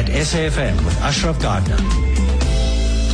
at 0.00 0.06
SAFM 0.06 0.82
with 0.86 0.98
Ashraf 1.02 1.38
Gardner. 1.42 1.76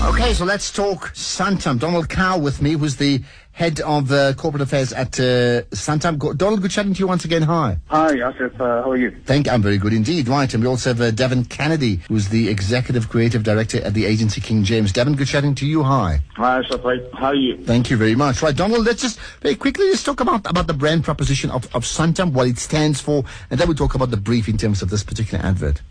Okay, 0.09 0.33
so 0.35 0.45
let's 0.45 0.71
talk 0.71 1.13
Santam. 1.15 1.81
Donald 1.81 2.09
Kau 2.09 2.39
with 2.39 2.63
me, 2.63 2.75
who's 2.75 2.95
the 2.95 3.25
head 3.51 3.81
of 3.81 4.13
uh, 4.13 4.35
corporate 4.35 4.63
affairs 4.63 4.93
at 4.93 5.19
uh, 5.19 5.63
Santam. 5.75 6.17
Go- 6.17 6.33
Donald, 6.33 6.63
good 6.63 6.71
chatting 6.71 6.95
to 6.95 7.01
you 7.01 7.09
once 7.09 7.25
again. 7.25 7.43
Hi. 7.43 7.79
Hi, 7.87 8.13
Asif. 8.15 8.55
Uh, 8.55 8.85
how 8.85 8.91
are 8.93 8.97
you? 8.97 9.11
Thank 9.25 9.47
you. 9.47 9.53
I'm 9.53 9.63
very 9.63 9.79
good 9.79 9.93
indeed. 9.95 10.29
Right, 10.29 10.53
and 10.55 10.63
we 10.63 10.69
also 10.69 10.91
have 10.91 11.01
uh, 11.01 11.11
Devin 11.11 11.47
Kennedy, 11.47 12.03
who's 12.07 12.29
the 12.29 12.49
executive 12.49 13.09
creative 13.09 13.43
director 13.43 13.83
at 13.83 13.93
the 13.95 14.05
agency 14.05 14.41
King 14.41 14.63
James. 14.63 14.93
Devin, 14.93 15.17
good 15.17 15.27
chatting 15.27 15.57
to 15.57 15.67
you. 15.67 15.83
Hi. 15.83 16.21
Hi, 16.37 16.63
Asif. 16.63 17.13
How 17.15 17.27
are 17.27 17.35
you? 17.35 17.65
Thank 17.65 17.91
you 17.91 17.97
very 17.97 18.15
much. 18.15 18.43
Right, 18.43 18.55
Donald, 18.55 18.87
let's 18.87 19.03
just 19.03 19.19
very 19.41 19.57
quickly 19.57 19.87
just 19.91 20.07
talk 20.07 20.21
about, 20.21 20.49
about 20.49 20.69
the 20.69 20.75
brand 20.75 21.03
proposition 21.03 21.51
of, 21.51 21.65
of 21.75 21.83
Santam, 21.83 22.31
what 22.33 22.47
it 22.47 22.59
stands 22.59 23.01
for, 23.01 23.25
and 23.51 23.59
then 23.59 23.67
we'll 23.67 23.77
talk 23.77 23.97
about 23.97 24.13
the 24.13 24.17
brief 24.17 24.49
in 24.49 24.57
terms 24.57 24.83
of 24.83 24.91
this 24.91 25.03
particular 25.03 25.45
advert. 25.45 25.83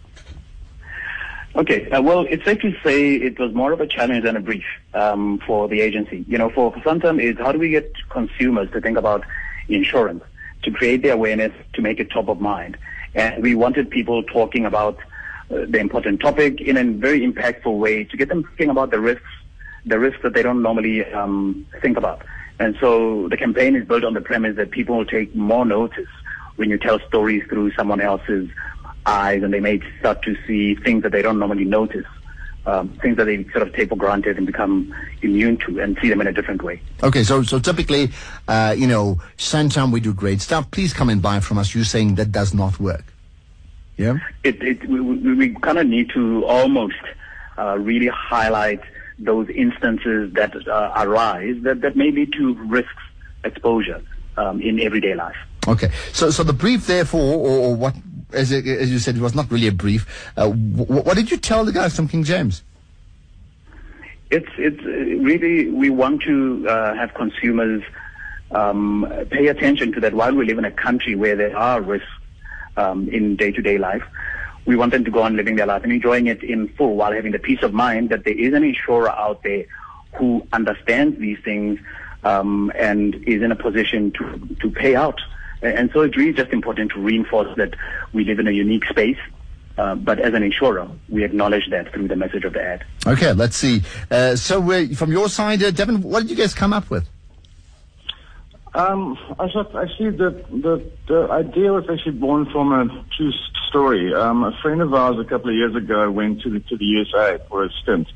Okay. 1.55 1.89
Uh, 1.89 2.01
well, 2.01 2.25
it's 2.29 2.43
safe 2.43 2.59
to 2.59 2.73
say 2.83 3.15
it 3.15 3.39
was 3.39 3.53
more 3.53 3.71
of 3.71 3.79
a 3.79 3.87
challenge 3.87 4.25
than 4.25 4.35
a 4.35 4.41
brief 4.41 4.65
um, 4.93 5.39
for 5.47 5.69
the 5.69 5.79
agency. 5.79 6.25
You 6.27 6.37
know, 6.37 6.49
for, 6.49 6.73
for 6.73 6.79
Santam 6.81 7.21
is 7.21 7.37
how 7.37 7.53
do 7.53 7.59
we 7.59 7.69
get 7.69 7.93
consumers 8.09 8.69
to 8.71 8.81
think 8.81 8.97
about 8.97 9.23
insurance, 9.69 10.23
to 10.63 10.71
create 10.71 11.01
the 11.01 11.09
awareness, 11.09 11.53
to 11.73 11.81
make 11.81 11.99
it 11.99 12.11
top 12.11 12.27
of 12.27 12.41
mind. 12.41 12.77
And 13.13 13.41
we 13.41 13.55
wanted 13.55 13.89
people 13.89 14.21
talking 14.23 14.65
about 14.65 14.97
uh, 15.49 15.65
the 15.69 15.79
important 15.79 16.19
topic 16.19 16.59
in 16.59 16.75
a 16.75 16.83
very 16.83 17.21
impactful 17.21 17.79
way 17.79 18.03
to 18.03 18.17
get 18.17 18.27
them 18.27 18.43
thinking 18.43 18.69
about 18.69 18.91
the 18.91 18.99
risks, 18.99 19.23
the 19.85 19.97
risks 19.97 20.21
that 20.23 20.33
they 20.33 20.43
don't 20.43 20.61
normally 20.61 21.05
um, 21.13 21.65
think 21.81 21.95
about. 21.95 22.21
And 22.59 22.75
so 22.81 23.29
the 23.29 23.37
campaign 23.37 23.77
is 23.77 23.87
built 23.87 24.03
on 24.03 24.13
the 24.13 24.21
premise 24.21 24.57
that 24.57 24.71
people 24.71 24.97
will 24.97 25.05
take 25.05 25.33
more 25.35 25.65
notice 25.65 26.09
when 26.57 26.69
you 26.69 26.77
tell 26.77 26.99
stories 27.07 27.43
through 27.47 27.71
someone 27.73 28.01
else's 28.01 28.49
eyes 29.05 29.43
and 29.43 29.53
they 29.53 29.59
may 29.59 29.81
start 29.99 30.21
to 30.23 30.35
see 30.45 30.75
things 30.75 31.03
that 31.03 31.11
they 31.11 31.21
don't 31.21 31.39
normally 31.39 31.65
notice, 31.65 32.05
um, 32.65 32.89
things 33.01 33.17
that 33.17 33.25
they 33.25 33.43
sort 33.45 33.61
of 33.61 33.73
take 33.73 33.89
for 33.89 33.95
granted 33.95 34.37
and 34.37 34.45
become 34.45 34.93
immune 35.21 35.57
to 35.57 35.79
and 35.79 35.97
see 36.01 36.09
them 36.09 36.21
in 36.21 36.27
a 36.27 36.33
different 36.33 36.63
way. 36.63 36.81
Okay, 37.03 37.23
so 37.23 37.43
so 37.43 37.59
typically, 37.59 38.11
uh, 38.47 38.75
you 38.77 38.87
know, 38.87 39.19
Santam, 39.37 39.91
we 39.91 39.99
do 39.99 40.13
great 40.13 40.41
stuff. 40.41 40.69
Please 40.71 40.93
come 40.93 41.09
and 41.09 41.21
buy 41.21 41.39
from 41.39 41.57
us. 41.57 41.75
You're 41.75 41.83
saying 41.83 42.15
that 42.15 42.31
does 42.31 42.53
not 42.53 42.79
work. 42.79 43.05
Yeah? 43.97 44.17
It, 44.43 44.61
it, 44.61 44.89
we, 44.89 44.99
we, 44.99 45.33
we 45.35 45.49
kind 45.55 45.77
of 45.77 45.87
need 45.87 46.09
to 46.09 46.43
almost 46.45 46.95
uh, 47.57 47.77
really 47.79 48.07
highlight 48.07 48.81
those 49.17 49.47
instances 49.49 50.33
that 50.33 50.67
uh, 50.67 50.91
arise 50.97 51.55
that, 51.61 51.79
that 51.81 51.95
may 51.95 52.11
lead 52.11 52.33
to 52.33 52.53
risks 52.65 52.91
exposure 53.45 54.01
um, 54.35 54.59
in 54.61 54.79
everyday 54.81 55.15
life. 55.15 55.37
Okay, 55.67 55.91
so 56.11 56.29
so 56.29 56.43
the 56.43 56.53
brief, 56.53 56.85
therefore, 56.85 57.37
or, 57.37 57.57
or 57.57 57.75
what, 57.75 57.95
as, 58.35 58.51
as 58.51 58.91
you 58.91 58.99
said, 58.99 59.15
it 59.15 59.21
was 59.21 59.35
not 59.35 59.49
really 59.51 59.67
a 59.67 59.71
brief. 59.71 60.31
Uh, 60.37 60.49
wh- 60.49 61.05
what 61.05 61.15
did 61.15 61.31
you 61.31 61.37
tell 61.37 61.65
the 61.65 61.71
guys 61.71 61.95
from 61.95 62.07
King 62.07 62.23
James? 62.23 62.63
It's 64.31 64.49
it's 64.57 64.83
really 64.83 65.69
we 65.69 65.89
want 65.89 66.23
to 66.23 66.67
uh, 66.67 66.95
have 66.95 67.13
consumers 67.13 67.83
um, 68.51 69.05
pay 69.29 69.47
attention 69.47 69.91
to 69.93 69.99
that 70.01 70.13
while 70.13 70.33
we 70.33 70.45
live 70.45 70.57
in 70.57 70.65
a 70.65 70.71
country 70.71 71.15
where 71.15 71.35
there 71.35 71.55
are 71.55 71.81
risks 71.81 72.07
um, 72.77 73.07
in 73.09 73.35
day-to-day 73.35 73.77
life. 73.77 74.03
We 74.65 74.75
want 74.75 74.91
them 74.91 75.05
to 75.05 75.11
go 75.11 75.21
on 75.21 75.35
living 75.35 75.55
their 75.57 75.67
life 75.67 75.83
and 75.83 75.91
enjoying 75.91 76.25
it 76.27 76.43
in 76.43 76.67
full 76.69 76.95
while 76.95 77.11
having 77.11 77.33
the 77.33 77.39
peace 77.39 77.61
of 77.61 77.71
mind 77.73 78.09
that 78.09 78.23
there 78.23 78.37
is 78.37 78.53
an 78.53 78.63
insurer 78.63 79.09
out 79.09 79.43
there 79.43 79.65
who 80.15 80.45
understands 80.51 81.19
these 81.19 81.37
things 81.43 81.79
um, 82.23 82.71
and 82.75 83.15
is 83.27 83.43
in 83.43 83.51
a 83.51 83.55
position 83.55 84.11
to 84.13 84.55
to 84.61 84.71
pay 84.71 84.95
out. 84.95 85.21
And 85.73 85.89
so 85.91 86.01
it's 86.01 86.17
really 86.17 86.33
just 86.33 86.51
important 86.51 86.91
to 86.91 86.99
reinforce 86.99 87.55
that 87.57 87.75
we 88.13 88.23
live 88.25 88.39
in 88.39 88.47
a 88.47 88.51
unique 88.51 88.85
space. 88.85 89.17
Uh, 89.77 89.93
but 89.95 90.19
as 90.19 90.33
an 90.33 90.41
insurer, 90.41 90.87
we 91.09 91.25
acknowledge 91.25 91.69
that 91.69 91.91
through 91.91 92.07
the 92.07 92.15
message 92.15 92.45
of 92.45 92.53
the 92.53 92.61
ad. 92.61 92.85
Okay, 93.05 93.33
let's 93.33 93.57
see. 93.57 93.81
Uh, 94.09 94.35
so 94.35 94.61
from 94.95 95.11
your 95.11 95.27
side, 95.27 95.61
uh, 95.61 95.71
Devin, 95.71 96.01
what 96.01 96.21
did 96.21 96.29
you 96.29 96.37
guys 96.37 96.53
come 96.53 96.71
up 96.71 96.89
with? 96.89 97.05
Um, 98.73 99.17
I 99.39 99.49
thought 99.49 99.73
actually 99.73 100.11
the, 100.11 100.31
the 100.51 100.91
the 101.07 101.31
idea 101.31 101.71
was 101.71 101.85
actually 101.89 102.19
born 102.19 102.45
from 102.51 102.73
a 102.73 103.05
true 103.15 103.31
story. 103.69 104.13
Um, 104.13 104.43
a 104.43 104.51
friend 104.61 104.81
of 104.81 104.93
ours 104.93 105.15
a 105.17 105.23
couple 105.23 105.49
of 105.49 105.55
years 105.55 105.73
ago 105.75 106.11
went 106.11 106.41
to 106.41 106.49
the 106.49 106.59
to 106.59 106.75
the 106.75 106.83
USA 106.83 107.39
for 107.47 107.63
a 107.63 107.69
stint, 107.81 108.07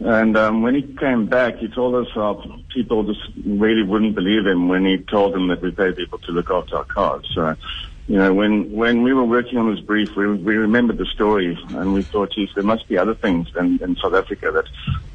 and 0.00 0.36
um, 0.36 0.62
when 0.62 0.74
he 0.74 0.82
came 0.82 1.26
back, 1.26 1.56
he 1.56 1.68
told 1.68 1.94
us 1.94 2.12
how 2.14 2.44
people 2.72 3.04
just 3.04 3.20
really 3.46 3.82
wouldn't 3.82 4.14
believe 4.14 4.46
him 4.46 4.68
when 4.68 4.84
he 4.84 4.98
told 4.98 5.34
them 5.34 5.48
that 5.48 5.62
we 5.62 5.70
pay 5.70 5.92
people 5.92 6.18
to 6.18 6.32
look 6.32 6.50
after 6.50 6.76
our 6.76 6.84
cars. 6.84 7.26
So, 7.34 7.56
you 8.06 8.18
know, 8.18 8.32
when 8.34 8.70
when 8.72 9.02
we 9.02 9.14
were 9.14 9.24
working 9.24 9.58
on 9.58 9.74
this 9.74 9.82
brief, 9.82 10.14
we 10.14 10.30
we 10.34 10.56
remembered 10.56 10.98
the 10.98 11.06
story, 11.06 11.58
and 11.70 11.94
we 11.94 12.02
thought, 12.02 12.32
geez, 12.32 12.50
there 12.54 12.62
must 12.62 12.86
be 12.88 12.98
other 12.98 13.14
things 13.14 13.48
in, 13.58 13.82
in 13.82 13.96
South 13.96 14.14
Africa 14.14 14.52
that 14.52 14.66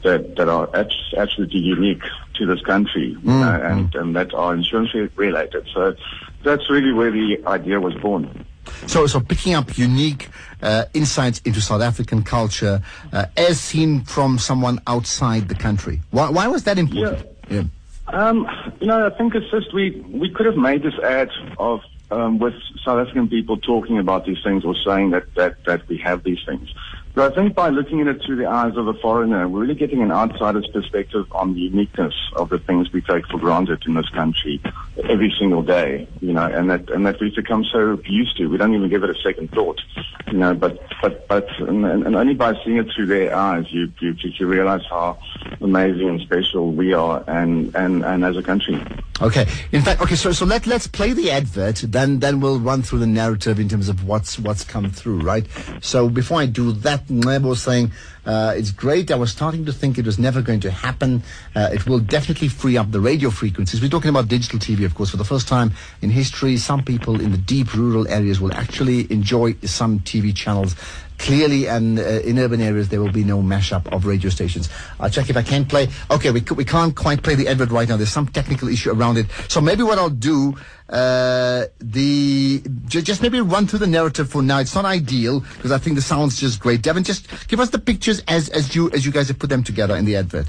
that 0.04 0.36
that 0.38 0.50
are 0.50 0.68
absolutely 1.16 1.60
unique 1.60 2.04
to 2.36 2.48
this 2.48 2.62
country, 2.62 3.10
you 3.10 3.32
know, 3.32 3.62
and 3.64 3.94
and 3.96 4.16
that 4.16 4.34
are 4.34 4.54
insurance 4.54 4.94
related. 5.16 5.68
So, 5.74 5.96
that's 6.44 6.70
really 6.72 6.92
where 6.92 7.12
the 7.12 7.38
idea 7.46 7.80
was 7.80 7.94
born. 7.96 8.46
So, 8.88 9.08
so 9.08 9.20
picking 9.20 9.54
up 9.54 9.78
unique 9.78 10.30
uh, 10.62 10.86
insights 10.94 11.40
into 11.46 11.62
South 11.62 11.82
African 11.82 12.24
culture 12.24 12.82
uh, 13.14 13.26
as 13.38 13.60
seen 13.60 14.02
from 14.02 14.38
someone 14.38 14.80
outside 14.88 15.48
the 15.48 15.56
country. 15.56 16.02
Why, 16.12 16.30
why 16.30 16.48
was 16.48 16.64
that 16.66 16.78
important? 16.78 17.28
Yeah. 17.50 17.64
Um, 18.08 18.48
you 18.80 18.88
know, 18.88 19.06
I 19.06 19.10
think 19.18 19.36
it's 19.36 19.50
just 19.52 19.74
we 19.74 19.92
we 20.10 20.30
could 20.30 20.46
have 20.46 20.58
made 20.58 20.84
this 20.84 20.98
ad 21.02 21.30
of 21.58 21.82
um, 22.10 22.40
with 22.40 22.54
South 22.84 23.00
African 23.00 23.30
people 23.30 23.58
talking 23.58 23.98
about 24.00 24.26
these 24.26 24.42
things 24.44 24.66
or 24.66 24.76
saying 24.86 25.12
that 25.12 25.34
that 25.36 25.64
that 25.66 25.88
we 25.88 25.98
have 25.98 26.24
these 26.24 26.40
things. 26.46 26.74
But 27.14 27.32
I 27.32 27.36
think 27.36 27.56
by 27.56 27.70
looking 27.70 28.02
at 28.02 28.08
it 28.08 28.22
through 28.26 28.38
the 28.38 28.48
eyes 28.48 28.78
of 28.78 28.88
a 28.88 28.94
foreigner, 28.94 29.48
we're 29.48 29.62
really 29.62 29.76
getting 29.76 30.02
an 30.02 30.12
outsider's 30.12 30.68
perspective 30.68 31.26
on 31.34 31.54
the 31.54 31.60
uniqueness 31.60 32.14
of 32.34 32.50
the 32.50 32.60
things 32.60 32.92
we 32.94 33.02
take 33.02 33.28
for 33.28 33.38
granted 33.38 33.84
in 33.86 33.96
this 33.96 34.08
country 34.10 34.62
every 35.04 35.34
single 35.38 35.62
day. 35.62 36.08
You 36.22 36.34
know, 36.34 36.46
and 36.46 36.70
that 36.70 36.90
and 36.90 37.06
that 37.06 37.20
we've 37.20 37.36
become 37.36 37.66
so 37.66 38.00
used 38.06 38.38
to, 38.38 38.48
we 38.48 38.58
don't 38.58 38.74
even 38.74 38.90
give 38.90 39.04
it 39.04 39.10
a 39.10 39.22
second 39.22 39.52
thought. 39.52 39.82
You 40.28 40.38
know, 40.38 40.54
but 40.54 40.82
but 41.02 41.28
but 41.28 41.50
and, 41.60 41.86
and 41.86 42.16
only 42.16 42.34
by 42.34 42.54
seeing 42.64 42.78
it 42.78 42.88
through 42.96 43.08
their 43.08 43.36
eyes, 43.36 43.66
you 43.72 43.92
you 44.00 44.16
you 44.18 44.48
realize 44.48 44.82
how 44.90 45.20
amazing 45.60 46.08
and 46.08 46.22
special 46.22 46.72
we 46.72 46.94
are, 46.94 47.24
and 47.28 47.76
and 47.76 48.06
and 48.06 48.24
as 48.24 48.38
a 48.38 48.44
country. 48.44 48.82
Okay. 49.22 49.48
In 49.72 49.84
fact, 49.84 50.02
okay. 50.02 50.16
So, 50.16 50.32
so 50.32 50.46
let 50.46 50.66
let's 50.66 50.88
play 50.88 51.14
the 51.14 51.30
advert. 51.30 51.84
Then, 51.88 52.20
then 52.20 52.40
we'll 52.40 52.60
run 52.60 52.82
through 52.82 53.00
the 53.00 53.08
narrative 53.08 53.60
in 53.60 53.70
terms 53.70 53.88
of 53.88 54.04
what's 54.04 54.40
what's 54.40 54.64
come 54.64 54.90
through, 54.90 55.22
right? 55.22 55.46
So, 55.82 56.10
before 56.10 56.40
I 56.40 56.48
do 56.48 56.72
that, 56.72 57.01
Was 57.10 57.64
saying 57.64 57.92
uh, 58.26 58.54
it's 58.56 58.72
great. 58.72 59.12
I 59.12 59.16
was 59.16 59.32
starting 59.32 59.66
to 59.66 59.74
think 59.74 59.98
it 59.98 60.06
was 60.06 60.20
never 60.20 60.42
going 60.42 60.60
to 60.62 60.72
happen. 60.72 61.24
Uh, 61.56 61.70
it 61.74 61.88
will 61.88 62.00
definitely 62.00 62.48
free 62.48 62.78
up 62.78 62.92
the 62.92 63.00
radio 63.00 63.30
frequencies. 63.30 63.82
We're 63.82 63.90
talking 63.90 64.10
about 64.10 64.28
digital 64.28 64.60
TV, 64.60 64.86
of 64.86 64.96
course. 64.96 65.10
For 65.10 65.18
the 65.18 65.26
first 65.26 65.48
time 65.48 65.74
in 66.02 66.10
history, 66.10 66.58
some 66.58 66.84
people 66.84 67.20
in 67.20 67.32
the 67.32 67.38
deep 67.38 67.74
rural 67.74 68.08
areas 68.08 68.40
will 68.40 68.54
actually 68.54 69.12
enjoy 69.12 69.56
some 69.64 70.00
TV 70.00 70.36
channels 70.36 70.76
clearly 71.22 71.68
and 71.68 72.00
uh, 72.00 72.04
in 72.22 72.40
urban 72.40 72.62
areas 72.62 72.90
there 72.90 73.00
will 73.00 73.12
be 73.12 73.24
no 73.24 73.42
mashup 73.42 73.86
of 73.94 74.06
radio 74.06 74.30
stations. 74.30 74.70
I'll 75.00 75.10
check 75.10 75.30
if 75.30 75.38
I 75.38 75.44
can 75.44 75.66
play. 75.66 75.88
Okay, 76.10 76.32
we, 76.32 76.42
we 76.56 76.66
can't 76.66 76.96
quite 76.96 77.22
play 77.22 77.36
the 77.36 77.48
edward 77.48 77.72
right 77.72 77.88
now. 77.88 77.96
There's 77.96 78.12
some 78.12 78.28
technical 78.28 78.68
issue 78.68 78.92
around 78.92 79.18
it. 79.18 79.28
So 79.48 79.62
maybe 79.62 79.84
what 79.84 80.00
I'll 80.00 80.10
do, 80.10 80.58
uh, 80.90 81.66
the 81.80 82.62
just 82.88 83.22
maybe 83.22 83.40
run 83.40 83.68
through 83.68 83.80
the 83.80 83.88
narrative 83.88 84.30
for 84.30 84.42
now. 84.42 84.60
It's 84.60 84.76
not 84.76 84.84
ideal 84.84 85.40
because 85.40 85.72
I 85.72 85.78
think 85.78 85.96
the 85.96 86.02
sound's 86.02 86.40
just 86.40 86.60
great. 86.60 86.82
Devin, 86.82 87.04
just 87.04 87.48
give 87.48 87.60
us 87.60 87.70
the 87.70 87.80
pictures 88.12 88.24
as 88.28 88.50
as 88.50 88.76
you 88.76 88.90
as 88.92 89.06
you 89.06 89.12
guys 89.12 89.28
have 89.28 89.40
put 89.40 89.50
them 89.50 89.64
together 89.64 89.96
in 89.96 90.06
the 90.06 90.16
advert. 90.16 90.48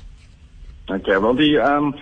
Okay, 0.90 1.16
well 1.16 1.34
the 1.34 1.58
um, 1.58 1.94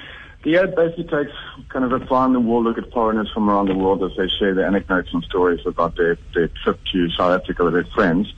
the 0.44 0.56
ad 0.56 0.74
basically 0.74 1.04
takes 1.04 1.32
kind 1.68 1.84
of 1.84 1.92
a 1.92 2.04
fly 2.06 2.24
on 2.24 2.32
the 2.32 2.40
wall 2.40 2.62
look 2.62 2.78
at 2.78 2.90
foreigners 2.92 3.30
from 3.32 3.48
around 3.48 3.66
the 3.68 3.74
world 3.74 4.02
as 4.02 4.16
they 4.16 4.28
share 4.38 4.54
their 4.54 4.66
anecdotes 4.66 5.10
and 5.12 5.22
stories 5.24 5.60
about 5.66 5.96
their, 5.96 6.16
their 6.34 6.48
trip 6.64 6.80
to 6.92 7.10
South 7.10 7.42
Africa 7.42 7.64
with 7.64 7.74
their 7.74 7.84
friends. 7.94 8.32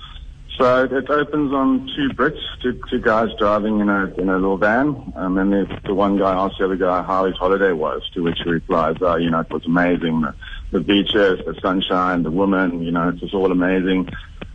So 0.58 0.84
it 0.84 1.08
opens 1.08 1.52
on 1.54 1.88
two 1.96 2.10
Brits, 2.14 2.38
two, 2.62 2.78
two 2.90 3.00
guys 3.00 3.28
driving 3.38 3.80
in 3.80 3.88
a 3.88 4.12
in 4.18 4.28
a 4.28 4.34
little 4.34 4.58
van, 4.58 5.12
and 5.16 5.36
then 5.36 5.50
the, 5.50 5.80
the 5.86 5.94
one 5.94 6.18
guy 6.18 6.34
asks 6.34 6.58
the 6.58 6.66
other 6.66 6.76
guy 6.76 7.02
how 7.02 7.24
his 7.24 7.36
holiday 7.36 7.72
was, 7.72 8.02
to 8.14 8.22
which 8.22 8.38
he 8.44 8.50
replies, 8.50 8.96
"Oh, 9.00 9.16
you 9.16 9.30
know, 9.30 9.40
it 9.40 9.50
was 9.50 9.64
amazing. 9.64 10.20
The, 10.20 10.34
the 10.72 10.80
beaches, 10.80 11.40
the 11.46 11.58
sunshine, 11.62 12.22
the 12.22 12.30
woman, 12.30 12.82
you 12.82 12.90
know, 12.90 13.08
it 13.08 13.22
was 13.22 13.32
all 13.32 13.50
amazing." 13.50 14.10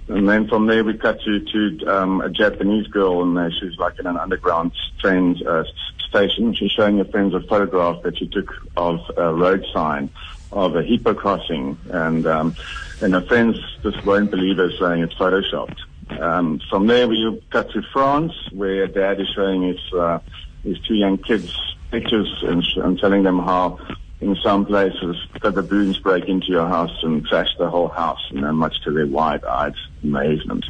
And 0.10 0.28
then 0.28 0.48
from 0.48 0.68
there 0.68 0.84
we 0.84 0.98
cut 0.98 1.20
to 1.22 1.40
to 1.40 1.86
um, 1.88 2.22
a 2.22 2.30
Japanese 2.30 2.88
girl, 2.88 3.24
and 3.24 3.38
uh, 3.38 3.50
she's 3.60 3.78
like 3.78 4.00
in 4.00 4.08
an 4.08 4.18
underground 4.18 4.72
train 5.00 5.36
uh, 5.46 5.64
station. 6.08 6.54
She's 6.54 6.72
showing 6.72 6.98
her 7.00 7.06
friends 7.06 7.34
a 7.34 7.42
photograph 7.42 8.04
that 8.04 8.18
she 8.18 8.28
took 8.28 8.54
of 8.78 9.00
a 9.18 9.34
road 9.34 9.66
sign 9.74 10.10
of 10.52 10.76
a 10.76 10.84
hippo 10.84 11.14
crossing, 11.14 11.78
and 11.90 12.26
um, 12.26 12.56
and 13.02 13.14
her 13.14 13.22
friends 13.22 13.60
just 13.84 14.04
won't 14.06 14.32
believe 14.32 14.58
her, 14.58 14.72
saying 14.80 15.04
it's 15.04 15.16
photoshopped. 15.16 15.80
Um, 16.22 16.62
from 16.70 16.88
there 16.88 17.08
we 17.08 17.42
cut 17.52 17.70
to 17.72 17.82
France, 17.92 18.34
where 18.52 18.88
dad 18.88 19.20
is 19.20 19.28
showing 19.36 19.64
his 19.64 19.94
uh, 19.94 20.20
his 20.64 20.80
two 20.88 20.96
young 20.96 21.18
kids 21.18 21.54
pictures 21.92 22.44
and, 22.44 22.64
and 22.78 23.00
telling 23.00 23.24
them 23.24 23.40
how 23.40 23.80
in 24.20 24.36
some 24.44 24.66
places 24.66 25.16
that 25.34 25.54
the 25.54 25.62
baboons 25.62 26.00
break 26.00 26.26
into 26.26 26.48
your 26.48 26.68
house 26.68 26.92
and 27.04 27.26
trash 27.26 27.50
the 27.60 27.70
whole 27.70 27.90
house, 27.90 28.20
you 28.32 28.42
know, 28.42 28.52
much 28.52 28.82
to 28.84 28.92
their 28.92 29.06
wide-eyed 29.06 29.76
amazement. 30.04 30.66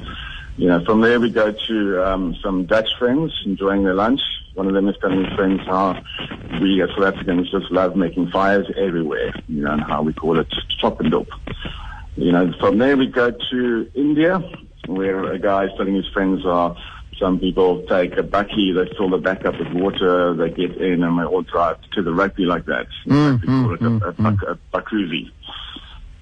You 0.58 0.68
know, 0.68 0.84
from 0.86 1.02
there 1.02 1.20
we 1.20 1.30
go 1.30 1.52
to 1.52 2.04
um, 2.04 2.36
some 2.44 2.66
Dutch 2.66 2.90
friends 2.98 3.32
enjoying 3.46 3.84
their 3.84 3.94
lunch. 3.94 4.22
One 4.56 4.68
of 4.68 4.74
them 4.74 4.90
is 4.90 4.96
telling 5.00 5.24
his 5.24 5.34
friends 5.36 5.62
how 5.68 6.02
we 6.60 6.82
as 6.82 6.90
South 6.90 7.14
Africans 7.14 7.52
just 7.52 7.72
love 7.72 7.96
making 7.96 8.32
fires 8.32 8.66
everywhere, 8.76 9.34
you 9.48 9.62
know, 9.62 9.72
and 9.72 9.84
how 9.84 10.02
we 10.02 10.14
call 10.14 10.40
it 10.40 10.52
chop 10.80 11.00
and 11.00 11.12
dop. 11.12 11.28
You 12.16 12.32
know, 12.32 12.52
from 12.60 12.80
there 12.80 12.98
we 12.98 13.06
go 13.06 13.32
to 13.32 13.92
India, 13.94 14.40
where 14.88 15.32
a 15.32 15.38
guy 15.38 15.66
is 15.66 15.72
telling 15.78 15.94
his 15.94 16.08
friends 16.08 16.44
are 16.46 16.76
some 17.20 17.40
people 17.40 17.84
take 17.84 18.18
a 18.18 18.24
bakkie, 18.24 18.74
they 18.76 18.94
fill 18.96 19.10
the 19.10 19.18
back 19.18 19.46
up 19.46 19.58
with 19.58 19.72
water, 19.74 20.34
they 20.36 20.50
get 20.50 20.78
in 20.78 21.04
and 21.04 21.20
they 21.20 21.24
all 21.24 21.42
drive 21.42 21.78
to 21.94 22.02
the 22.02 22.14
rugby 22.14 22.46
like 22.46 22.66
that. 22.66 22.88
Mm, 23.06 23.44
it 23.44 23.50
mm, 23.50 24.02
a, 24.02 24.24
a, 24.24 24.58
a, 24.74 24.80
a. 24.80 25.32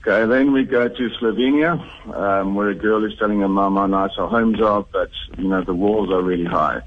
Okay, 0.07 0.29
then 0.29 0.51
we 0.51 0.65
go 0.65 0.87
to 0.87 1.09
Slovenia, 1.19 1.79
um, 2.15 2.53
where 2.53 2.69
a 2.69 2.75
girl 2.75 3.03
is 3.05 3.17
telling 3.17 3.39
her 3.39 3.47
mum 3.47 3.75
how 3.75 3.87
nice 3.87 4.11
our 4.19 4.27
homes 4.27 4.61
are, 4.61 4.85
but, 4.93 5.09
you 5.35 5.47
know, 5.47 5.63
the 5.63 5.73
walls 5.73 6.11
are 6.11 6.21
really 6.21 6.45
high. 6.45 6.81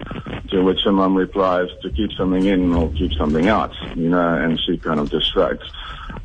To 0.51 0.63
which 0.63 0.83
her 0.85 0.93
mum 0.93 1.17
replies 1.17 1.69
to 1.83 1.91
keep 1.91 2.13
something 2.13 2.45
in 2.47 2.73
or 2.73 2.93
keep 2.93 3.13
something 3.15 3.49
out, 3.49 3.73
you 3.97 4.09
know, 4.09 4.35
and 4.35 4.61
she 4.61 4.79
kind 4.79 5.01
of 5.01 5.11
just 5.11 5.33
shrugs. 5.33 5.69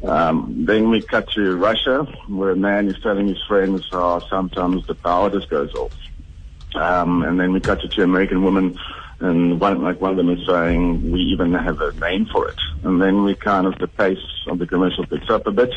Um, 0.04 0.66
then 0.68 0.90
we 0.90 1.02
cut 1.02 1.30
to 1.32 1.58
Russia, 1.58 2.04
where 2.28 2.52
a 2.52 2.56
man 2.56 2.88
is 2.88 3.02
telling 3.02 3.28
his 3.28 3.42
friends 3.48 3.88
how 3.92 4.20
sometimes 4.30 4.86
the 4.86 4.94
power 4.94 5.32
just 5.32 5.50
goes 5.50 5.74
off. 5.74 5.94
Um, 6.76 7.24
and 7.24 7.40
then 7.40 7.54
we 7.54 7.60
cut 7.60 7.82
to 7.82 7.88
two 7.88 8.04
American 8.04 8.44
women, 8.44 8.78
and 9.20 9.60
one 9.60 9.82
like 9.82 10.02
one 10.02 10.12
of 10.12 10.18
them 10.18 10.30
is 10.30 10.46
saying 10.46 11.12
we 11.12 11.22
even 11.22 11.54
have 11.54 11.80
a 11.82 11.92
name 11.94 12.26
for 12.26 12.50
it. 12.50 12.60
And 12.84 13.02
then 13.02 13.24
we 13.24 13.36
kind 13.36 13.68
of 13.68 13.78
the 13.80 13.88
pace 13.88 14.18
of 14.48 14.60
the 14.60 14.68
commercial 14.68 15.06
picks 15.06 15.30
up 15.30 15.48
a 15.48 15.52
bit, 15.52 15.72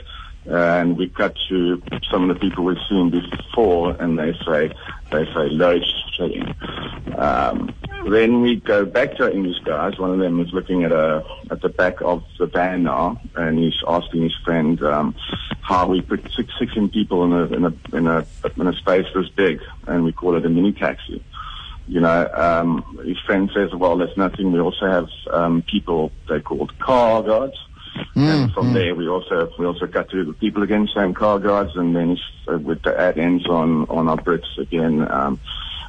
and 0.47 0.97
we 0.97 1.09
cut 1.09 1.37
to 1.49 1.83
some 2.11 2.29
of 2.29 2.37
the 2.37 2.41
people 2.41 2.65
we've 2.65 2.77
seen 2.89 3.11
before, 3.11 3.97
and 4.01 4.19
they 4.19 4.33
say 4.45 4.73
they 5.11 5.25
say 5.27 5.49
load 5.51 5.85
shedding. 6.17 6.55
Um, 7.17 7.75
then 8.13 8.41
we 8.41 8.57
go 8.57 8.85
back 8.85 9.17
to 9.17 9.25
our 9.25 9.31
English 9.31 9.59
guys. 9.65 9.99
One 9.99 10.13
of 10.13 10.19
them 10.19 10.41
is 10.41 10.53
looking 10.53 10.85
at 10.85 10.93
a 10.93 11.25
at 11.51 11.61
the 11.61 11.69
back 11.69 12.01
of 12.03 12.25
the 12.39 12.47
van 12.47 12.83
now, 12.85 13.21
and 13.35 13.59
he's 13.59 13.75
asking 13.87 14.23
his 14.23 14.35
friend 14.45 14.83
um, 14.83 15.15
how 15.61 15.87
we 15.89 16.01
put 16.03 16.23
six, 16.35 16.53
16 16.59 16.91
people 16.91 17.25
in 17.25 17.33
a 17.33 17.45
in 17.47 17.65
a 17.65 17.97
in 17.97 18.07
a 18.07 18.27
in 18.57 18.67
a 18.67 18.73
space 18.75 19.07
this 19.15 19.29
big, 19.31 19.61
and 19.87 20.05
we 20.05 20.13
call 20.13 20.37
it 20.37 20.47
a 20.47 20.49
mini 20.49 20.73
taxi. 20.73 21.23
You 21.89 22.01
know, 22.01 22.29
um, 22.35 22.99
his 23.05 23.19
friend 23.21 23.51
says, 23.55 23.75
"Well, 23.75 23.97
there's 23.97 24.17
nothing. 24.17 24.53
We 24.53 24.61
also 24.61 24.87
have 24.87 25.09
um, 25.31 25.63
people 25.63 26.13
they 26.29 26.41
called 26.41 26.79
car 26.79 27.23
guards." 27.23 27.57
and 28.15 28.53
from 28.53 28.73
there, 28.73 28.95
we 28.95 29.09
also 29.09 29.53
we 29.59 29.67
also 29.67 29.87
cut 29.87 30.11
to 30.11 30.25
the 30.25 30.33
people 30.33 30.63
again, 30.63 30.89
same 30.95 31.15
car 31.15 31.39
guards, 31.39 31.73
and 31.77 31.95
then 31.95 32.19
uh, 32.49 32.59
with 32.59 32.83
the 32.83 32.99
ad 32.99 33.19
ends 33.19 33.47
on 33.47 33.87
on 33.89 34.09
our 34.09 34.17
Brits 34.17 34.59
again. 34.59 35.11
Um, 35.11 35.41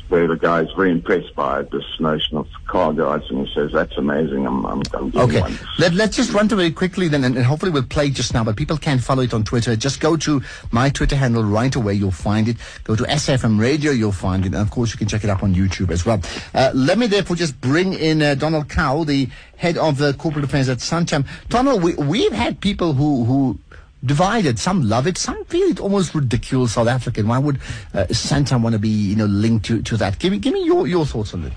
where 0.09 0.27
the 0.27 0.35
guy 0.35 0.61
is 0.61 0.69
very 0.75 0.91
impressed 0.91 1.35
by 1.35 1.63
this 1.63 1.83
notion 1.99 2.37
of 2.37 2.47
car 2.67 2.93
guards, 2.93 3.25
and 3.29 3.45
he 3.45 3.53
says, 3.53 3.71
"That's 3.73 3.97
amazing. 3.97 4.45
I'm, 4.45 4.65
I'm, 4.65 4.81
I'm 4.93 5.11
Okay, 5.15 5.41
one." 5.41 5.59
Let, 5.77 5.93
let's 5.93 6.15
just 6.15 6.33
run 6.33 6.47
through 6.49 6.59
it 6.59 6.75
quickly 6.75 7.07
then, 7.07 7.23
and, 7.23 7.35
and 7.35 7.45
hopefully 7.45 7.71
we'll 7.71 7.83
play 7.83 8.09
just 8.09 8.33
now, 8.33 8.43
but 8.43 8.55
people 8.55 8.77
can 8.77 8.99
follow 8.99 9.23
it 9.23 9.33
on 9.33 9.43
Twitter. 9.43 9.75
Just 9.75 9.99
go 9.99 10.17
to 10.17 10.41
my 10.71 10.89
Twitter 10.89 11.15
handle 11.15 11.43
right 11.43 11.75
away, 11.75 11.93
you'll 11.93 12.11
find 12.11 12.47
it. 12.47 12.57
Go 12.83 12.95
to 12.95 13.03
SFM 13.03 13.59
Radio, 13.59 13.91
you'll 13.91 14.11
find 14.11 14.45
it, 14.45 14.53
and 14.53 14.61
of 14.61 14.71
course 14.71 14.91
you 14.91 14.97
can 14.97 15.07
check 15.07 15.23
it 15.23 15.29
up 15.29 15.43
on 15.43 15.53
YouTube 15.53 15.91
as 15.91 16.05
well. 16.05 16.21
Uh, 16.53 16.71
let 16.73 16.97
me 16.97 17.07
therefore 17.07 17.35
just 17.35 17.59
bring 17.61 17.93
in 17.93 18.21
uh, 18.21 18.35
Donald 18.35 18.69
Kau, 18.69 19.03
the 19.03 19.29
head 19.57 19.77
of 19.77 20.01
uh, 20.01 20.13
corporate 20.13 20.45
affairs 20.45 20.69
at 20.69 20.77
Santam. 20.77 21.25
Donald, 21.49 21.83
we, 21.83 21.95
we've 21.95 22.31
had 22.31 22.59
people 22.61 22.93
who, 22.93 23.25
who 23.25 23.59
divided. 24.03 24.59
Some 24.59 24.87
love 24.87 25.07
it, 25.07 25.17
some 25.17 25.43
feel 25.45 25.67
it 25.69 25.79
almost 25.79 26.13
ridiculous 26.13 26.73
South 26.73 26.87
African. 26.87 27.27
Why 27.27 27.39
would 27.39 27.57
uh, 27.93 28.05
Santam 28.09 28.61
want 28.61 28.73
to 28.73 28.79
be, 28.79 28.89
you 28.89 29.15
know, 29.15 29.25
linked 29.25 29.65
to, 29.65 29.81
to 29.81 29.97
that? 29.97 30.19
Give 30.19 30.31
me, 30.31 30.39
give 30.39 30.53
me 30.53 30.63
your, 30.65 30.87
your 30.87 31.05
thoughts 31.05 31.33
on 31.33 31.45
it. 31.45 31.53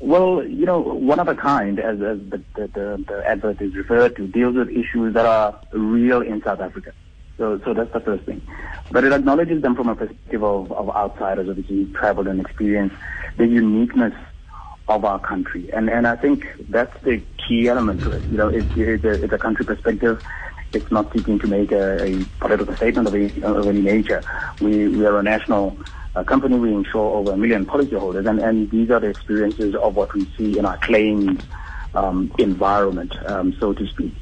Well, 0.00 0.44
you 0.44 0.64
know, 0.64 0.78
one 0.78 1.18
of 1.18 1.26
a 1.26 1.34
kind, 1.34 1.80
as, 1.80 2.00
as 2.00 2.18
the, 2.30 2.42
the, 2.54 2.66
the, 2.68 3.04
the 3.08 3.24
advert 3.26 3.60
is 3.60 3.74
referred 3.74 4.14
to, 4.16 4.28
deals 4.28 4.54
with 4.54 4.70
issues 4.70 5.14
that 5.14 5.26
are 5.26 5.60
real 5.72 6.22
in 6.22 6.40
South 6.42 6.60
Africa. 6.60 6.92
So, 7.36 7.60
so 7.64 7.74
that's 7.74 7.92
the 7.92 8.00
first 8.00 8.24
thing. 8.24 8.40
But 8.92 9.04
it 9.04 9.12
acknowledges 9.12 9.62
them 9.62 9.74
from 9.74 9.88
a 9.88 9.96
perspective 9.96 10.44
of, 10.44 10.70
of 10.70 10.90
outsiders, 10.90 11.48
obviously 11.48 11.86
traveled 11.94 12.28
and 12.28 12.40
experienced 12.40 12.94
the 13.36 13.46
uniqueness 13.46 14.14
of 14.88 15.04
our 15.04 15.18
country. 15.18 15.68
And, 15.72 15.90
and 15.90 16.06
I 16.06 16.16
think 16.16 16.46
that's 16.68 16.96
the 17.02 17.20
key 17.46 17.68
element 17.68 18.00
to 18.02 18.12
it. 18.12 18.22
You 18.24 18.36
know, 18.36 18.48
it's, 18.48 18.66
it's, 18.76 19.04
a, 19.04 19.24
it's 19.24 19.32
a 19.32 19.38
country 19.38 19.64
perspective. 19.64 20.22
It's 20.72 20.90
not 20.90 21.12
seeking 21.12 21.38
to 21.38 21.46
make 21.46 21.72
a, 21.72 22.04
a 22.04 22.24
political 22.40 22.76
statement 22.76 23.08
of 23.08 23.14
any, 23.14 23.42
of 23.42 23.66
any 23.66 23.80
nature. 23.80 24.22
We, 24.60 24.88
we 24.88 25.06
are 25.06 25.18
a 25.18 25.22
national 25.22 25.76
uh, 26.14 26.24
company. 26.24 26.58
We 26.58 26.74
insure 26.74 27.16
over 27.16 27.32
a 27.32 27.36
million 27.36 27.64
policyholders, 27.64 28.28
and, 28.28 28.38
and 28.40 28.70
these 28.70 28.90
are 28.90 29.00
the 29.00 29.08
experiences 29.08 29.74
of 29.74 29.96
what 29.96 30.12
we 30.14 30.26
see 30.36 30.58
in 30.58 30.66
our 30.66 30.76
claims 30.78 31.42
um, 31.94 32.32
environment, 32.38 33.14
um, 33.26 33.56
so 33.58 33.72
to 33.72 33.86
speak. 33.86 34.14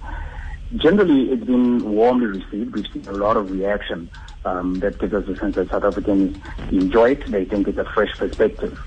Generally, 0.77 1.31
it's 1.31 1.45
been 1.45 1.93
warmly 1.93 2.27
received. 2.27 2.75
We've 2.75 2.87
seen 2.93 3.07
a 3.09 3.13
lot 3.13 3.37
of 3.37 3.51
reaction 3.51 4.11
um, 4.45 4.75
that 4.81 4.99
gives 4.99 5.15
us 5.15 5.29
a 5.29 5.37
sense 5.37 5.55
that 5.57 5.71
South 5.71 5.85
Africans 5.85 6.37
enjoy 6.71 7.13
it. 7.13 7.31
They 7.31 7.45
think 7.45 7.69
it's 7.69 7.79
a 7.79 7.85
fresh 7.85 8.17
perspective. 8.17 8.79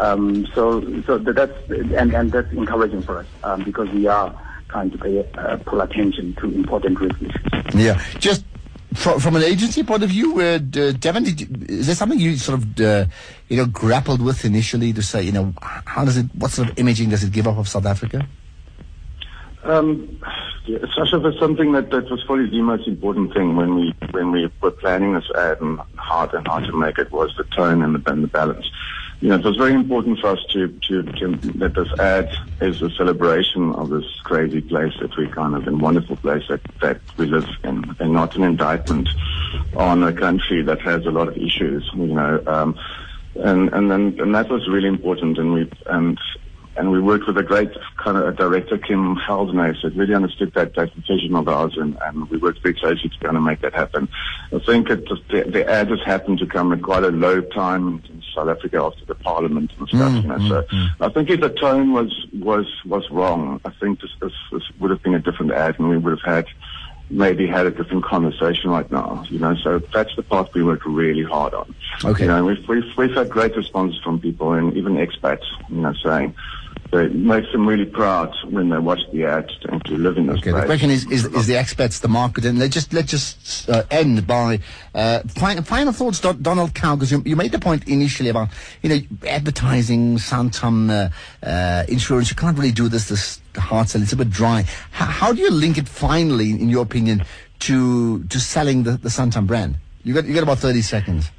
Um, 0.00 0.46
so, 0.54 1.02
so 1.02 1.18
that's 1.18 1.52
and, 1.70 2.14
and 2.14 2.30
that's 2.30 2.52
encouraging 2.52 3.02
for 3.02 3.18
us 3.18 3.26
um, 3.42 3.64
because 3.64 3.88
we 3.90 4.06
are 4.06 4.34
trying 4.68 4.90
to 4.90 4.98
pay 4.98 5.26
uh, 5.34 5.58
full 5.58 5.80
attention 5.80 6.34
to 6.40 6.46
important 6.54 7.00
risk 7.00 7.22
issues. 7.22 7.74
Yeah, 7.74 8.02
just 8.18 8.44
from, 8.94 9.20
from 9.20 9.36
an 9.36 9.42
agency 9.42 9.82
point 9.82 10.02
of 10.02 10.10
view, 10.10 10.40
uh, 10.40 10.58
d- 10.58 10.92
Devin, 10.92 11.24
did 11.24 11.40
you, 11.40 11.48
is 11.68 11.86
there 11.86 11.94
something 11.94 12.18
you 12.18 12.36
sort 12.36 12.60
of, 12.60 12.80
uh, 12.80 13.06
you 13.48 13.56
know, 13.56 13.66
grappled 13.66 14.22
with 14.22 14.44
initially 14.44 14.92
to 14.92 15.02
say, 15.02 15.22
you 15.22 15.32
know, 15.32 15.52
how 15.60 16.04
does 16.04 16.16
it, 16.16 16.26
what 16.34 16.50
sort 16.50 16.70
of 16.70 16.78
imaging 16.78 17.10
does 17.10 17.22
it 17.22 17.32
give 17.32 17.46
off 17.46 17.58
of 17.58 17.68
South 17.68 17.86
Africa? 17.86 18.26
Um, 19.64 20.20
yeah, 20.66 20.78
Sasha, 20.94 21.18
was 21.18 21.36
something 21.38 21.72
that, 21.72 21.90
that 21.90 22.08
was 22.10 22.22
probably 22.24 22.48
the 22.48 22.62
most 22.62 22.86
important 22.86 23.34
thing 23.34 23.56
when 23.56 23.74
we 23.74 23.94
when 24.12 24.30
we 24.30 24.50
were 24.60 24.70
planning 24.70 25.14
this 25.14 25.28
ad 25.36 25.60
and 25.60 25.80
how 25.96 26.28
and 26.28 26.46
how 26.46 26.60
to 26.60 26.76
make 26.76 26.98
it 26.98 27.10
was 27.10 27.34
the 27.36 27.44
tone 27.44 27.82
and 27.82 27.96
the, 27.96 28.10
and 28.10 28.22
the 28.22 28.28
balance. 28.28 28.70
You 29.20 29.30
know, 29.30 29.36
it 29.36 29.44
was 29.44 29.56
very 29.56 29.72
important 29.72 30.18
for 30.20 30.28
us 30.28 30.44
to, 30.50 30.68
to, 30.68 31.02
to 31.02 31.36
this 31.36 31.98
ad 31.98 32.30
is 32.60 32.82
a 32.82 32.90
celebration 32.90 33.72
of 33.72 33.88
this 33.88 34.04
crazy 34.24 34.60
place 34.60 34.92
that 35.00 35.16
we 35.16 35.26
kind 35.28 35.54
of 35.54 35.66
in 35.66 35.78
wonderful 35.78 36.16
place 36.16 36.44
that, 36.48 36.60
that 36.82 37.00
we 37.16 37.26
live 37.26 37.48
in, 37.64 37.96
and 37.98 38.12
not 38.12 38.36
an 38.36 38.42
indictment 38.42 39.08
on 39.74 40.02
a 40.02 40.12
country 40.12 40.62
that 40.62 40.80
has 40.82 41.06
a 41.06 41.10
lot 41.10 41.28
of 41.28 41.36
issues. 41.38 41.90
You 41.94 42.08
know, 42.08 42.42
um, 42.46 42.78
and 43.36 43.72
and 43.72 43.90
then 43.90 44.16
and 44.20 44.34
that 44.34 44.50
was 44.50 44.68
really 44.68 44.88
important, 44.88 45.38
and 45.38 45.52
we 45.54 45.70
and 45.86 46.18
and 46.76 46.90
we 46.90 47.00
worked 47.00 47.26
with 47.26 47.38
a 47.38 47.42
great 47.42 47.70
kind 47.96 48.18
of 48.18 48.36
director, 48.36 48.76
Kim 48.76 49.16
Feldenace, 49.26 49.82
that 49.82 49.94
really 49.96 50.14
understood 50.14 50.52
that, 50.54 50.74
that 50.74 50.92
vision 51.08 51.34
of 51.34 51.48
ours, 51.48 51.74
and, 51.76 51.96
and 52.02 52.28
we 52.28 52.36
worked 52.36 52.62
very 52.62 52.74
closely 52.74 53.08
to 53.08 53.18
kind 53.24 53.36
of 53.36 53.42
make 53.42 53.62
that 53.62 53.72
happen. 53.72 54.08
I 54.52 54.58
think 54.58 54.90
it 54.90 55.08
just, 55.08 55.26
the, 55.28 55.44
the 55.44 55.68
ad 55.68 55.88
has 55.88 56.00
happened 56.04 56.38
to 56.40 56.46
come 56.46 56.72
at 56.72 56.82
quite 56.82 57.02
a 57.02 57.08
low 57.10 57.40
time 57.40 58.02
in 58.10 58.22
South 58.36 58.48
Africa 58.48 58.82
after 58.82 59.04
the 59.06 59.14
parliament 59.16 59.72
and 59.78 59.88
stuff, 59.88 60.12
mm, 60.12 60.22
you 60.22 60.28
know. 60.28 60.38
So 60.48 60.62
mm, 60.62 60.68
mm. 60.68 60.88
I 61.00 61.08
think 61.08 61.30
if 61.30 61.40
the 61.40 61.48
tone 61.48 61.92
was 61.92 62.26
was 62.38 62.66
was 62.84 63.10
wrong, 63.10 63.60
I 63.64 63.70
think 63.70 64.00
this, 64.00 64.10
this 64.20 64.32
this 64.52 64.62
would 64.78 64.90
have 64.90 65.02
been 65.02 65.14
a 65.14 65.20
different 65.20 65.52
ad, 65.52 65.78
and 65.78 65.88
we 65.88 65.98
would 65.98 66.18
have 66.18 66.34
had 66.34 66.46
maybe 67.08 67.46
had 67.46 67.66
a 67.66 67.70
different 67.70 68.04
conversation 68.04 68.70
right 68.70 68.90
now, 68.90 69.24
you 69.28 69.38
know. 69.38 69.54
So 69.56 69.78
that's 69.78 70.14
the 70.16 70.22
part 70.22 70.52
we 70.54 70.62
worked 70.62 70.86
really 70.86 71.22
hard 71.22 71.54
on. 71.54 71.74
Okay. 72.04 72.24
You 72.24 72.28
know, 72.28 72.44
we've, 72.44 72.68
we've, 72.68 72.96
we've 72.96 73.14
had 73.14 73.30
great 73.30 73.56
responses 73.56 74.00
from 74.02 74.20
people 74.20 74.52
and 74.52 74.76
even 74.76 74.96
expats, 74.96 75.44
you 75.68 75.82
know, 75.82 75.94
saying 76.04 76.34
that 76.92 77.06
it 77.06 77.14
makes 77.14 77.50
them 77.52 77.66
really 77.66 77.84
proud 77.84 78.32
when 78.48 78.68
they 78.68 78.78
watch 78.78 79.00
the 79.12 79.24
ads 79.24 79.52
and 79.68 79.84
to 79.86 79.96
live 79.96 80.16
in 80.16 80.26
this 80.26 80.38
Okay, 80.38 80.50
place. 80.52 80.62
the 80.62 80.66
question 80.66 80.90
is, 80.90 81.04
is, 81.10 81.24
is 81.26 81.46
the 81.46 81.54
expats 81.54 82.00
the 82.00 82.08
market? 82.08 82.44
And 82.44 82.58
let's 82.58 82.72
just, 82.74 82.92
let's 82.92 83.10
just 83.10 83.68
uh, 83.68 83.82
end 83.90 84.26
by 84.26 84.60
uh, 84.94 85.20
fi- 85.26 85.56
final 85.62 85.92
thoughts, 85.92 86.20
Don- 86.20 86.40
Donald 86.42 86.74
Kau, 86.74 86.94
because 86.94 87.10
you, 87.10 87.22
you 87.26 87.34
made 87.36 87.52
the 87.52 87.58
point 87.58 87.88
initially 87.88 88.28
about, 88.28 88.48
you 88.82 88.88
know, 88.88 89.00
advertising, 89.28 90.16
Santam 90.16 90.90
uh, 90.90 91.46
uh, 91.46 91.84
insurance. 91.88 92.30
You 92.30 92.36
can't 92.36 92.56
really 92.56 92.72
do 92.72 92.88
this, 92.88 93.08
this 93.08 93.40
hard 93.56 93.88
sell. 93.88 94.02
It's 94.02 94.12
a 94.12 94.16
bit 94.16 94.30
dry. 94.30 94.60
H- 94.60 94.66
how 94.92 95.32
do 95.32 95.40
you 95.40 95.50
link 95.50 95.78
it 95.78 95.88
finally, 95.88 96.50
in 96.50 96.68
your 96.68 96.82
opinion, 96.82 97.24
to 97.60 98.22
to 98.24 98.38
selling 98.38 98.84
the, 98.84 98.92
the 98.92 99.08
Santam 99.08 99.46
brand? 99.46 99.76
You 100.04 100.14
got, 100.14 100.24
you 100.24 100.34
got 100.34 100.44
about 100.44 100.58
30 100.58 100.82
seconds. 100.82 101.30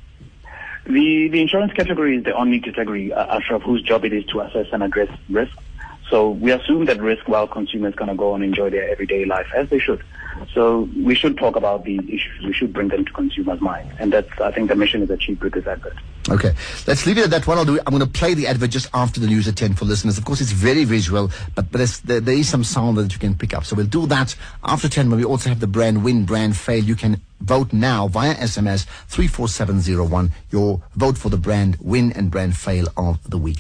The 0.88 1.28
the 1.28 1.42
insurance 1.42 1.74
category 1.74 2.16
is 2.18 2.24
the 2.24 2.34
only 2.34 2.62
category, 2.62 3.12
uh, 3.12 3.38
Ashraf, 3.38 3.62
whose 3.62 3.82
job 3.82 4.06
it 4.06 4.14
is 4.14 4.24
to 4.28 4.40
assess 4.40 4.68
and 4.72 4.82
address 4.82 5.10
risk. 5.30 5.52
So 6.10 6.32
we 6.32 6.52
assume 6.52 6.86
that 6.86 7.02
risk 7.02 7.28
while 7.28 7.48
consumers 7.48 7.96
to 7.96 8.16
go 8.16 8.34
and 8.34 8.44
enjoy 8.44 8.70
their 8.70 8.90
everyday 8.90 9.26
life 9.26 9.48
as 9.56 9.70
they 9.70 9.80
should. 9.80 10.04
So 10.54 10.88
we 10.96 11.16
should 11.16 11.38
talk 11.38 11.56
about 11.56 11.84
these 11.84 12.02
issues. 12.08 12.46
We 12.46 12.54
should 12.54 12.72
bring 12.72 12.90
them 12.90 13.06
to 13.06 13.12
consumers' 13.12 13.60
mind. 13.60 13.92
And 14.00 14.14
that's, 14.14 14.40
I 14.40 14.52
think 14.52 14.70
the 14.70 14.76
mission 14.76 15.02
is 15.02 15.10
achieved 15.10 15.44
with 15.44 15.54
this 15.54 15.66
advert. 15.66 15.96
Okay, 16.30 16.52
let's 16.86 17.06
leave 17.06 17.18
it 17.18 17.24
at 17.24 17.30
that. 17.32 17.48
What 17.48 17.58
I'll 17.58 17.66
do, 17.66 17.80
I'm 17.80 17.98
going 17.98 18.02
to 18.02 18.08
play 18.08 18.34
the 18.34 18.48
advert 18.48 18.70
just 18.70 18.90
after 18.94 19.20
the 19.20 19.28
news 19.28 19.48
at 19.48 19.56
10 19.56 19.76
for 19.76 19.86
listeners. 19.86 20.18
Of 20.18 20.26
course, 20.26 20.42
it's 20.42 20.52
very 20.52 20.84
visual, 20.84 21.32
but, 21.56 21.72
but 21.72 22.02
there, 22.04 22.20
there 22.20 22.36
is 22.36 22.50
some 22.50 22.64
sound 22.64 22.98
that 22.98 23.14
you 23.14 23.20
can 23.20 23.36
pick 23.36 23.54
up. 23.54 23.64
So 23.64 23.76
we'll 23.76 23.86
do 23.86 24.06
that 24.08 24.36
after 24.64 24.90
10 24.90 25.10
when 25.10 25.20
we 25.20 25.26
also 25.26 25.50
have 25.50 25.62
the 25.62 25.68
brand 25.68 26.04
win, 26.04 26.26
brand 26.26 26.58
fail. 26.58 26.84
You 26.84 26.96
can 26.96 27.22
vote 27.40 27.72
now 27.72 28.10
via 28.10 28.36
SMS 28.36 28.86
34701. 29.08 30.34
Your 30.52 30.82
vote 30.96 31.18
for 31.18 31.30
the 31.30 31.38
brand 31.38 31.78
win 31.80 32.12
and 32.12 32.30
brand 32.30 32.58
fail 32.58 32.88
of 32.98 33.30
the 33.30 33.38
week. 33.38 33.56